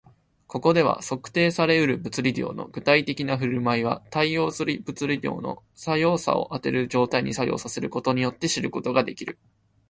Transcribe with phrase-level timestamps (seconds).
[0.47, 9.37] ここでは、測定され得る物理量の具体的な振る舞いは、対応する物理量の作用素をある状態に作用させることによって知ることができる